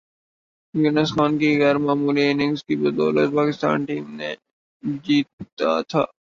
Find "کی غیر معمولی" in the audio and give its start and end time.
1.39-2.23